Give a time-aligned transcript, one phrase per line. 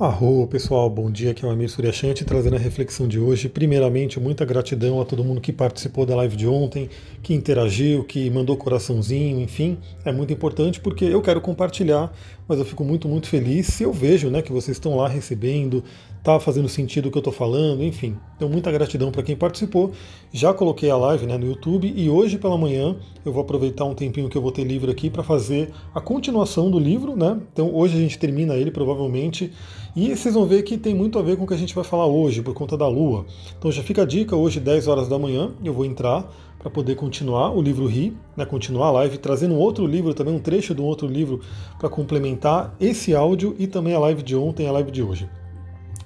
[0.00, 3.50] Arro, pessoal, bom dia, aqui é o Amir Suryashanti trazendo a reflexão de hoje.
[3.50, 6.88] Primeiramente, muita gratidão a todo mundo que participou da live de ontem,
[7.22, 12.10] que interagiu, que mandou coraçãozinho, enfim, é muito importante porque eu quero compartilhar,
[12.48, 15.84] mas eu fico muito, muito feliz se eu vejo né, que vocês estão lá recebendo,
[16.24, 18.16] tá fazendo sentido o que eu estou falando, enfim.
[18.36, 19.92] Então, muita gratidão para quem participou.
[20.32, 23.94] Já coloquei a live né, no YouTube e hoje pela manhã eu vou aproveitar um
[23.94, 27.38] tempinho que eu vou ter livro aqui para fazer a continuação do livro, né?
[27.52, 29.52] Então, hoje a gente termina ele provavelmente.
[29.94, 31.82] E vocês vão ver que tem muito a ver com o que a gente vai
[31.82, 33.26] falar hoje, por conta da Lua.
[33.58, 36.94] Então já fica a dica, hoje 10 horas da manhã eu vou entrar para poder
[36.94, 40.80] continuar o livro Ri, né, continuar a live, trazendo outro livro, também um trecho de
[40.80, 41.40] um outro livro
[41.78, 45.28] para complementar esse áudio e também a live de ontem a live de hoje.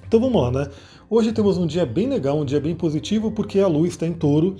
[0.07, 0.67] Então vamos lá, né?
[1.07, 4.13] Hoje temos um dia bem legal, um dia bem positivo, porque a Lua está em
[4.13, 4.55] touro.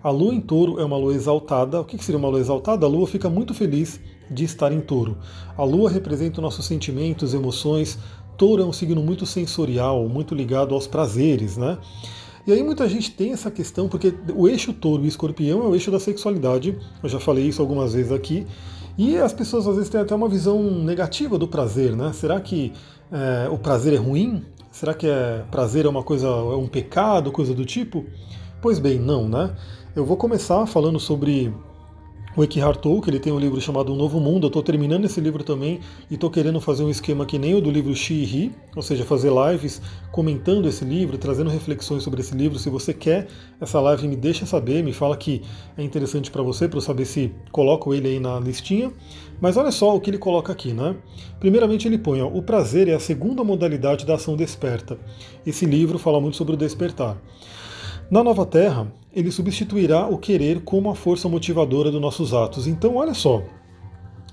[0.00, 1.80] A Lua em touro é uma lua exaltada.
[1.80, 2.86] O que seria uma lua exaltada?
[2.86, 5.18] A Lua fica muito feliz de estar em touro.
[5.56, 7.98] A Lua representa nossos sentimentos, emoções.
[8.38, 11.76] Touro é um signo muito sensorial, muito ligado aos prazeres, né?
[12.46, 15.74] E aí muita gente tem essa questão, porque o eixo touro e escorpião é o
[15.74, 16.78] eixo da sexualidade.
[17.02, 18.46] Eu já falei isso algumas vezes aqui.
[18.96, 22.12] E as pessoas às vezes têm até uma visão negativa do prazer, né?
[22.14, 22.72] Será que
[23.12, 24.44] é, o prazer é ruim?
[24.70, 28.06] Será que é prazer é uma coisa, é um pecado, coisa do tipo?
[28.62, 29.54] Pois bem, não, né?
[29.94, 31.52] Eu vou começar falando sobre
[32.38, 34.44] o Eckhart Tolle, ele tem um livro chamado Um Novo Mundo.
[34.44, 37.60] Eu estou terminando esse livro também e estou querendo fazer um esquema que nem o
[37.60, 42.36] do livro Xi Ri, ou seja, fazer lives comentando esse livro, trazendo reflexões sobre esse
[42.36, 42.56] livro.
[42.56, 43.26] Se você quer
[43.60, 45.42] essa live, me deixa saber, me fala que
[45.76, 48.92] é interessante para você, para eu saber se coloco ele aí na listinha.
[49.40, 50.94] Mas olha só o que ele coloca aqui, né?
[51.40, 54.96] Primeiramente ele põe, ó, o prazer é a segunda modalidade da ação desperta.
[55.44, 57.20] Esse livro fala muito sobre o despertar.
[58.10, 62.66] Na nova Terra, ele substituirá o querer como a força motivadora dos nossos atos.
[62.66, 63.42] Então, olha só,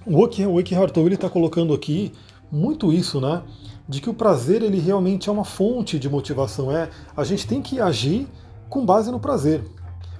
[0.07, 2.13] o Eckhart Tolle está colocando aqui
[2.49, 3.43] muito isso, né?
[3.87, 6.71] De que o prazer ele realmente é uma fonte de motivação.
[6.71, 8.29] É, a gente tem que agir
[8.69, 9.61] com base no prazer.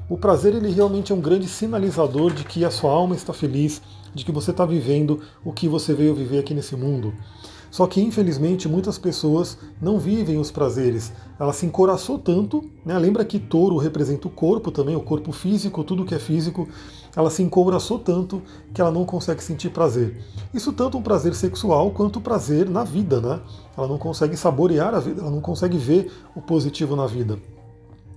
[0.10, 3.82] O prazer ele realmente é um grande sinalizador de que a sua alma está feliz,
[4.14, 7.14] de que você está vivendo o que você veio viver aqui nesse mundo.
[7.76, 11.12] Só que infelizmente muitas pessoas não vivem os prazeres.
[11.38, 12.98] Ela se encoraçou tanto, né?
[12.98, 16.70] lembra que touro representa o corpo também, o corpo físico, tudo que é físico.
[17.14, 18.42] Ela se encouraçou tanto
[18.74, 20.24] que ela não consegue sentir prazer.
[20.54, 23.42] Isso tanto um prazer sexual quanto prazer na vida, né?
[23.78, 27.38] Ela não consegue saborear a vida, ela não consegue ver o positivo na vida.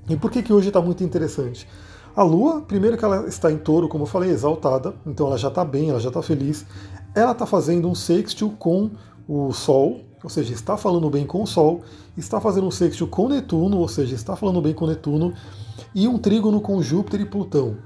[0.08, 1.66] E por que, que hoje está muito interessante?
[2.14, 5.48] A Lua, primeiro que ela está em touro, como eu falei, exaltada, então ela já
[5.48, 6.64] está bem, ela já está feliz.
[7.12, 8.92] Ela está fazendo um sextil com
[9.28, 11.82] o Sol, ou seja, está falando bem com o Sol,
[12.16, 15.34] está fazendo um sexto com Netuno, ou seja, está falando bem com Netuno,
[15.94, 17.76] e um trígono com Júpiter e Plutão.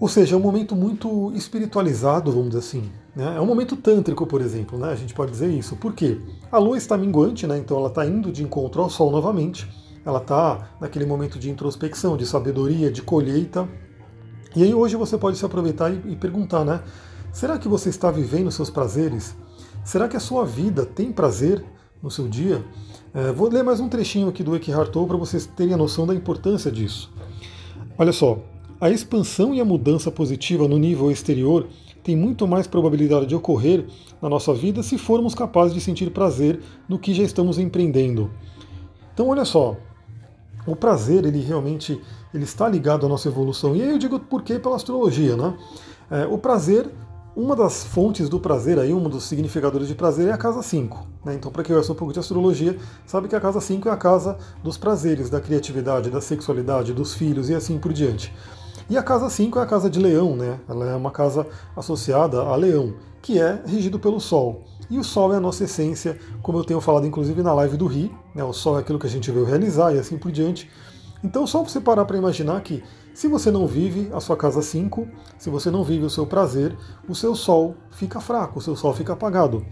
[0.00, 2.90] Ou seja, é um momento muito espiritualizado, vamos dizer assim.
[3.14, 3.36] Né?
[3.36, 4.88] É um momento tântrico, por exemplo, né?
[4.88, 5.76] a gente pode dizer isso.
[5.76, 6.20] Por quê?
[6.50, 7.58] A Lua está minguante, né?
[7.58, 9.68] então ela está indo de encontro ao Sol novamente,
[10.04, 13.68] ela está naquele momento de introspecção, de sabedoria, de colheita.
[14.56, 16.80] E aí hoje você pode se aproveitar e, e perguntar, né?
[17.30, 19.36] Será que você está vivendo seus prazeres?
[19.84, 21.64] Será que a sua vida tem prazer
[22.02, 22.64] no seu dia?
[23.14, 26.06] É, vou ler mais um trechinho aqui do Eckhart Tolle para vocês terem a noção
[26.06, 27.12] da importância disso.
[27.98, 28.38] Olha só,
[28.80, 31.66] a expansão e a mudança positiva no nível exterior
[32.04, 33.86] tem muito mais probabilidade de ocorrer
[34.22, 38.30] na nossa vida se formos capazes de sentir prazer no que já estamos empreendendo.
[39.12, 39.76] Então, olha só,
[40.66, 42.00] o prazer ele realmente
[42.32, 43.74] ele está ligado à nossa evolução.
[43.74, 44.58] E aí eu digo por quê?
[44.58, 45.56] Pela astrologia, né?
[46.10, 46.90] É, o prazer
[47.34, 51.06] uma das fontes do prazer, aí, um dos significadores de prazer é a casa 5.
[51.24, 51.34] Né?
[51.34, 52.76] Então, para quem conhece um pouco de astrologia,
[53.06, 57.14] sabe que a casa 5 é a casa dos prazeres, da criatividade, da sexualidade, dos
[57.14, 58.34] filhos e assim por diante.
[58.88, 60.58] E a casa 5 é a casa de leão, né?
[60.68, 61.46] ela é uma casa
[61.76, 64.64] associada a leão, que é regido pelo Sol.
[64.90, 67.86] E o Sol é a nossa essência, como eu tenho falado inclusive na live do
[67.86, 68.42] Ri, né?
[68.42, 70.68] o Sol é aquilo que a gente veio realizar e assim por diante.
[71.22, 72.82] Então, só você parar para imaginar que
[73.12, 75.06] se você não vive a sua casa 5,
[75.38, 76.76] se você não vive o seu prazer,
[77.08, 79.64] o seu sol fica fraco, o seu sol fica apagado.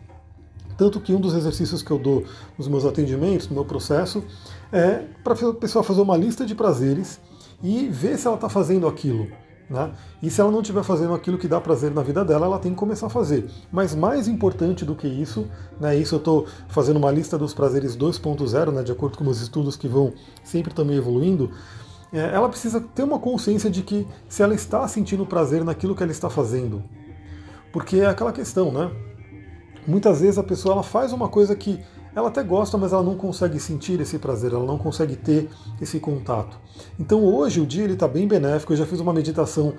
[0.76, 2.24] Tanto que um dos exercícios que eu dou
[2.56, 4.22] nos meus atendimentos, no meu processo,
[4.70, 7.18] é para a pessoa fazer uma lista de prazeres
[7.62, 9.26] e ver se ela está fazendo aquilo.
[9.68, 9.90] Né?
[10.22, 12.72] E se ela não estiver fazendo aquilo que dá prazer na vida dela, ela tem
[12.72, 13.50] que começar a fazer.
[13.70, 15.46] Mas mais importante do que isso,
[15.78, 19.42] né, isso eu estou fazendo uma lista dos prazeres 2.0, né, de acordo com os
[19.42, 21.50] estudos que vão sempre também evoluindo,
[22.10, 26.02] é, ela precisa ter uma consciência de que se ela está sentindo prazer naquilo que
[26.02, 26.82] ela está fazendo.
[27.70, 28.90] Porque é aquela questão, né?
[29.86, 31.78] Muitas vezes a pessoa ela faz uma coisa que
[32.14, 35.48] ela até gosta, mas ela não consegue sentir esse prazer, ela não consegue ter
[35.80, 36.58] esse contato.
[36.98, 38.72] Então hoje o dia ele está bem benéfico.
[38.72, 39.74] Eu já fiz uma meditação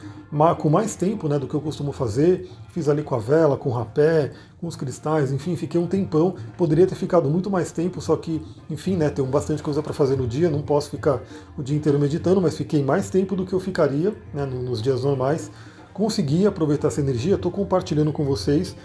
[0.58, 2.50] com mais tempo né, do que eu costumo fazer.
[2.70, 6.36] Fiz ali com a vela, com o rapé, com os cristais, enfim, fiquei um tempão.
[6.58, 10.18] Poderia ter ficado muito mais tempo, só que, enfim, né, tenho bastante coisa para fazer
[10.18, 11.22] no dia, não posso ficar
[11.58, 15.04] o dia inteiro meditando, mas fiquei mais tempo do que eu ficaria né, nos dias
[15.04, 15.50] normais.
[15.94, 18.76] Consegui aproveitar essa energia, estou compartilhando com vocês.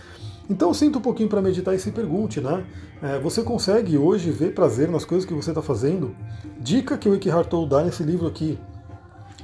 [0.49, 2.65] Então sinta um pouquinho para meditar e se pergunte, né?
[3.03, 6.15] É, você consegue hoje ver prazer nas coisas que você está fazendo?
[6.61, 8.59] Dica que o Eckhart Tolle dá nesse livro aqui.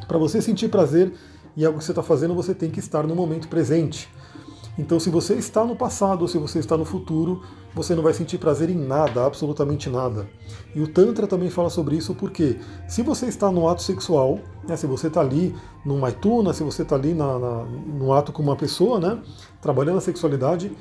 [0.07, 1.13] Para você sentir prazer
[1.57, 4.09] em algo que você está fazendo, você tem que estar no momento presente.
[4.81, 7.43] Então, se você está no passado ou se você está no futuro,
[7.75, 10.27] você não vai sentir prazer em nada, absolutamente nada.
[10.75, 12.57] E o Tantra também fala sobre isso porque
[12.89, 15.55] se você está no ato sexual, né, se você está ali
[15.85, 19.19] no Maituna, se você está ali na, na, no ato com uma pessoa, né,
[19.61, 20.73] trabalhando a sexualidade,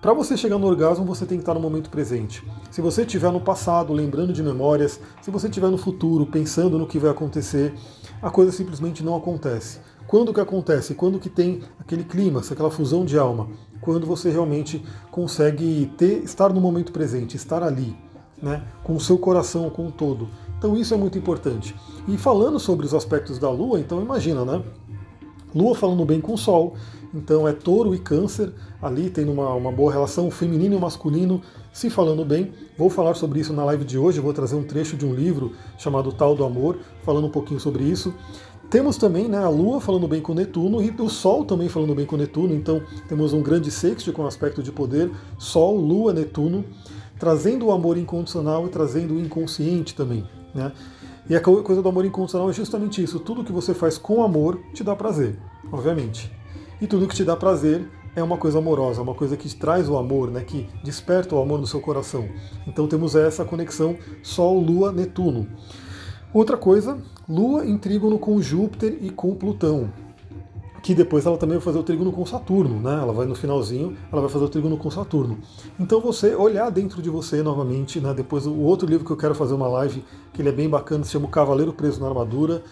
[0.00, 2.44] para você chegar no orgasmo, você tem que estar no momento presente.
[2.70, 6.86] Se você estiver no passado, lembrando de memórias, se você estiver no futuro, pensando no
[6.86, 7.74] que vai acontecer,
[8.22, 9.80] a coisa simplesmente não acontece.
[10.10, 10.92] Quando que acontece?
[10.94, 13.46] Quando que tem aquele clima, aquela fusão de alma?
[13.80, 17.96] Quando você realmente consegue ter, estar no momento presente, estar ali,
[18.42, 20.26] né, com o seu coração, com o todo.
[20.58, 21.76] Então isso é muito importante.
[22.08, 24.60] E falando sobre os aspectos da Lua, então imagina, né?
[25.54, 26.74] Lua falando bem com o Sol,
[27.14, 28.52] então é touro e câncer,
[28.82, 31.40] ali tem uma, uma boa relação, feminino e masculino
[31.72, 32.52] se falando bem.
[32.76, 35.52] Vou falar sobre isso na live de hoje, vou trazer um trecho de um livro
[35.78, 38.12] chamado Tal do Amor, falando um pouquinho sobre isso.
[38.70, 42.06] Temos também né, a Lua falando bem com Netuno e o Sol também falando bem
[42.06, 46.64] com Netuno, então temos um grande sexto com aspecto de poder, Sol, Lua, Netuno,
[47.18, 50.24] trazendo o amor incondicional e trazendo o inconsciente também.
[50.54, 50.70] Né?
[51.28, 54.60] E a coisa do amor incondicional é justamente isso, tudo que você faz com amor
[54.72, 55.36] te dá prazer,
[55.72, 56.30] obviamente.
[56.80, 59.96] E tudo que te dá prazer é uma coisa amorosa, uma coisa que traz o
[59.96, 62.28] amor, né, que desperta o amor no seu coração.
[62.68, 65.48] Então temos essa conexão Sol, Lua, Netuno.
[66.32, 66.98] Outra coisa,
[67.28, 69.90] Lua em trígono com Júpiter e com Plutão,
[70.82, 73.00] que depois ela também vai fazer o trígono com Saturno, né?
[73.02, 75.38] Ela vai no finalzinho, ela vai fazer o trígono com Saturno.
[75.78, 78.14] Então você olhar dentro de você novamente, né?
[78.14, 81.04] Depois o outro livro que eu quero fazer uma live, que ele é bem bacana,
[81.04, 82.62] se chama O Cavaleiro Preso na Armadura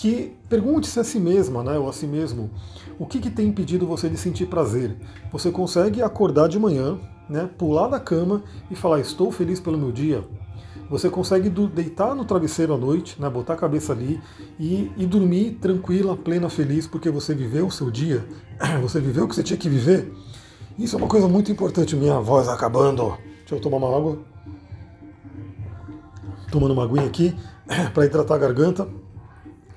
[0.00, 2.50] que pergunte-se a si mesma, né, ou a si mesmo,
[2.98, 4.96] o que, que tem impedido você de sentir prazer?
[5.30, 6.98] Você consegue acordar de manhã,
[7.28, 10.24] né, pular da cama e falar, estou feliz pelo meu dia?
[10.90, 14.20] Você consegue deitar no travesseiro à noite, né, botar a cabeça ali
[14.58, 18.26] e, e dormir tranquila, plena, feliz, porque você viveu o seu dia,
[18.82, 20.12] você viveu o que você tinha que viver?
[20.76, 21.94] Isso é uma coisa muito importante.
[21.94, 23.16] Minha voz acabando.
[23.40, 24.18] Deixa eu tomar uma água.
[26.50, 27.36] Tomando uma aguinha aqui
[27.94, 28.88] para hidratar a garganta.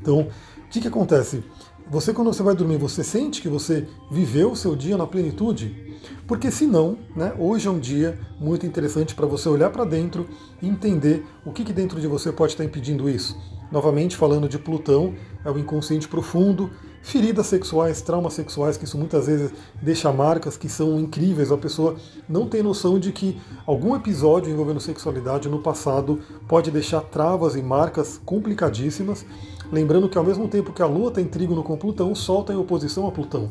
[0.02, 1.44] Então, o que, que acontece?
[1.90, 5.94] Você, quando você vai dormir, você sente que você viveu o seu dia na plenitude?
[6.26, 10.28] Porque senão, né, hoje é um dia muito interessante para você olhar para dentro
[10.62, 13.38] e entender o que, que dentro de você pode estar impedindo isso.
[13.72, 15.14] Novamente falando de Plutão,
[15.44, 16.70] é o inconsciente profundo,
[17.02, 19.52] feridas sexuais, traumas sexuais, que isso muitas vezes
[19.82, 21.52] deixa marcas que são incríveis.
[21.52, 21.98] A pessoa
[22.30, 27.62] não tem noção de que algum episódio envolvendo sexualidade no passado pode deixar travas e
[27.62, 29.26] marcas complicadíssimas.
[29.72, 32.42] Lembrando que ao mesmo tempo que a Lua está em trígono com Plutão, o Sol
[32.42, 33.50] está em oposição a Plutão.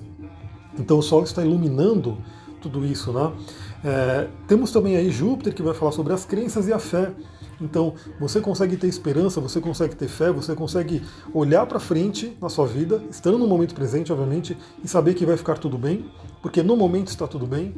[0.79, 2.19] Então o Sol está iluminando
[2.61, 3.33] tudo isso, né?
[3.85, 7.13] É, temos também aí Júpiter que vai falar sobre as crenças e a fé.
[7.61, 12.49] Então, você consegue ter esperança, você consegue ter fé, você consegue olhar para frente na
[12.49, 16.11] sua vida, estando no momento presente, obviamente, e saber que vai ficar tudo bem,
[16.41, 17.75] porque no momento está tudo bem.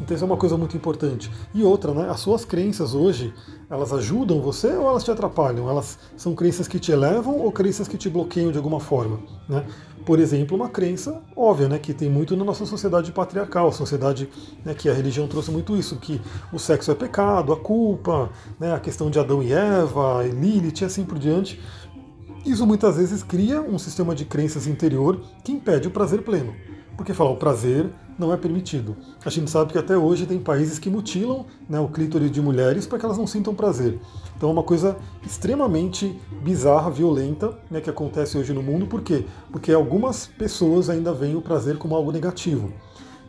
[0.00, 1.30] Então isso é uma coisa muito importante.
[1.54, 2.08] E outra, né?
[2.08, 3.34] As suas crenças hoje,
[3.68, 5.68] elas ajudam você ou elas te atrapalham?
[5.68, 9.20] Elas são crenças que te elevam ou crenças que te bloqueiam de alguma forma?
[9.48, 9.64] Né?
[10.04, 14.28] Por exemplo, uma crença óbvia, né, que tem muito na nossa sociedade patriarcal, sociedade
[14.64, 16.20] né, que a religião trouxe muito isso, que
[16.52, 20.84] o sexo é pecado, a culpa, né, a questão de Adão e Eva, Lilith e
[20.86, 21.60] assim por diante.
[22.46, 26.54] Isso muitas vezes cria um sistema de crenças interior que impede o prazer pleno.
[27.00, 27.88] Porque falar o prazer
[28.18, 28.94] não é permitido.
[29.24, 32.86] A gente sabe que até hoje tem países que mutilam né, o clítoris de mulheres
[32.86, 33.98] para que elas não sintam prazer.
[34.36, 38.86] Então é uma coisa extremamente bizarra, violenta, né, que acontece hoje no mundo.
[38.86, 39.24] Por quê?
[39.50, 42.70] Porque algumas pessoas ainda veem o prazer como algo negativo.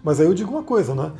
[0.03, 1.13] Mas aí eu digo uma coisa, né?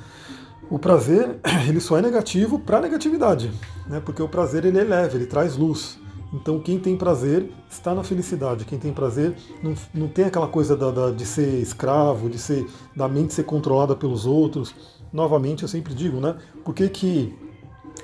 [0.70, 1.40] O prazer
[1.70, 3.50] ele só é negativo para a negatividade,
[3.88, 4.02] né?
[4.04, 5.98] Porque o prazer ele é leve, ele traz luz.
[6.34, 8.64] Então, quem tem prazer está na felicidade.
[8.64, 12.66] Quem tem prazer não, não tem aquela coisa da, da, de ser escravo, de ser
[12.96, 14.74] da mente ser controlada pelos outros.
[15.12, 16.38] Novamente, eu sempre digo, né?
[16.64, 17.36] Por que, que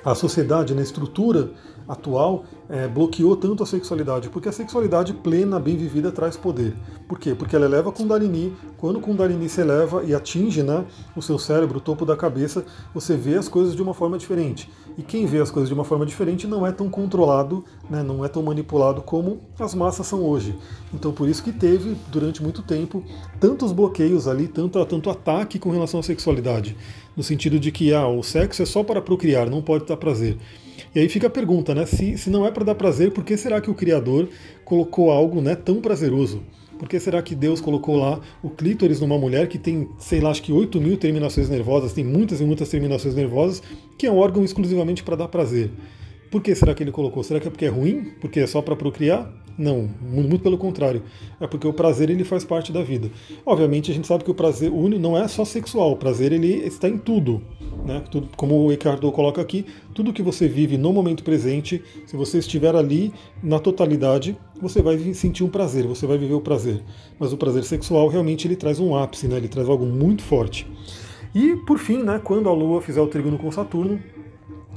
[0.04, 1.52] a sociedade, na estrutura
[1.88, 4.28] atual é, bloqueou tanto a sexualidade?
[4.28, 6.76] Porque a sexualidade plena, bem vivida, traz poder.
[7.08, 7.34] Por quê?
[7.34, 8.52] Porque ela eleva Kundalini.
[8.76, 10.84] Quando Kundalini se eleva e atinge né,
[11.16, 14.70] o seu cérebro, o topo da cabeça, você vê as coisas de uma forma diferente.
[14.96, 18.24] E quem vê as coisas de uma forma diferente não é tão controlado, né, não
[18.24, 20.58] é tão manipulado como as massas são hoje.
[20.92, 23.02] Então por isso que teve, durante muito tempo,
[23.40, 26.76] tantos bloqueios ali, tanto, tanto ataque com relação à sexualidade.
[27.16, 30.36] No sentido de que ah, o sexo é só para procriar, não pode dar prazer.
[30.94, 31.86] E aí fica a pergunta, né?
[31.86, 34.28] Se, se não é para dar prazer, por que será que o Criador
[34.64, 36.42] colocou algo né, tão prazeroso?
[36.78, 40.30] Por que será que Deus colocou lá o clítoris numa mulher que tem, sei lá,
[40.30, 43.62] acho que 8 mil terminações nervosas, tem muitas e muitas terminações nervosas,
[43.98, 45.70] que é um órgão exclusivamente para dar prazer?
[46.30, 47.22] Por que será que ele colocou?
[47.22, 48.12] Será que é porque é ruim?
[48.20, 49.32] Porque é só para procriar?
[49.58, 51.02] Não, muito pelo contrário.
[51.40, 53.10] É porque o prazer ele faz parte da vida.
[53.44, 56.64] Obviamente a gente sabe que o prazer o não é só sexual, o prazer ele
[56.64, 57.42] está em tudo.
[57.84, 58.00] Né?
[58.08, 62.38] Tudo, como o Ricardo coloca aqui, tudo que você vive no momento presente, se você
[62.38, 66.80] estiver ali na totalidade, você vai sentir um prazer, você vai viver o prazer.
[67.18, 69.38] Mas o prazer sexual realmente ele traz um ápice, né?
[69.38, 70.68] ele traz algo muito forte.
[71.34, 74.00] E por fim, né, quando a Lua fizer o trígono com Saturno,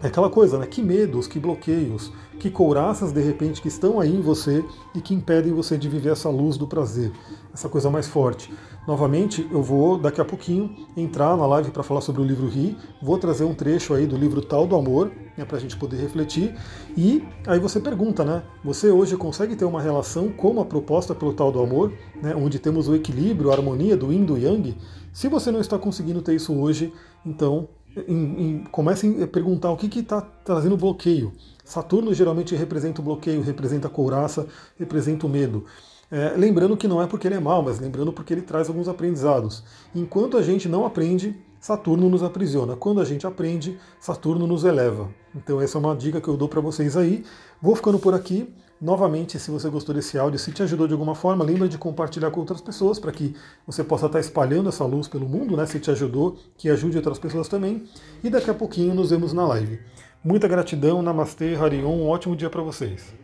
[0.02, 0.66] é aquela coisa, né?
[0.66, 4.66] Que medos, que bloqueios, que couraças de repente que estão aí em você
[4.96, 7.12] e que impedem você de viver essa luz do prazer,
[7.54, 8.52] essa coisa mais forte.
[8.88, 12.76] Novamente, eu vou daqui a pouquinho entrar na live para falar sobre o livro Ri,
[13.00, 15.98] vou trazer um trecho aí do livro Tal do Amor, né, para a gente poder
[15.98, 16.56] refletir.
[16.98, 18.42] E aí você pergunta, né?
[18.64, 22.58] Você hoje consegue ter uma relação como a proposta pelo Tal do Amor, né, onde
[22.58, 24.76] temos o equilíbrio, a harmonia do Yin do Yang?
[25.14, 26.92] Se você não está conseguindo ter isso hoje,
[27.24, 27.68] então
[28.08, 31.34] em, em, comecem a perguntar o que está trazendo bloqueio.
[31.64, 35.66] Saturno geralmente representa o bloqueio, representa a couraça, representa o medo.
[36.12, 38.90] É, lembrando que não é porque ele é mal, mas lembrando porque ele traz alguns
[38.90, 39.64] aprendizados.
[39.96, 42.76] Enquanto a gente não aprende, Saturno nos aprisiona.
[42.76, 45.10] Quando a gente aprende, Saturno nos eleva.
[45.34, 47.24] Então essa é uma dica que eu dou para vocês aí.
[47.62, 48.54] Vou ficando por aqui.
[48.82, 52.32] Novamente, se você gostou desse áudio, se te ajudou de alguma forma, lembra de compartilhar
[52.32, 55.68] com outras pessoas para que você possa estar espalhando essa luz pelo mundo, né?
[55.68, 57.84] Se te ajudou, que ajude outras pessoas também.
[58.24, 59.80] E daqui a pouquinho nos vemos na live.
[60.24, 63.21] Muita gratidão, Namastê, Harion, um ótimo dia para vocês.